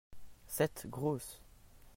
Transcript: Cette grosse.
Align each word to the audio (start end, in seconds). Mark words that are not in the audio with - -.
Cette 0.47 0.87
grosse. 0.89 1.39